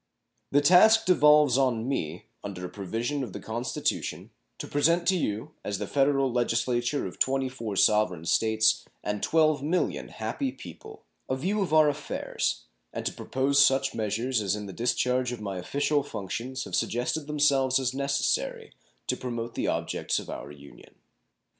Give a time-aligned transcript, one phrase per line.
[0.49, 5.51] The task devolves on me, under a provision of the Constitution, to present to you,
[5.63, 11.71] as the Federal Legislature of 24 sovereign States and 12,000,000 happy people, a view of
[11.71, 16.63] our affairs, and to propose such measures as in the discharge of my official functions
[16.63, 18.73] have suggested themselves as necessary
[19.05, 20.95] to promote the objects of our Union.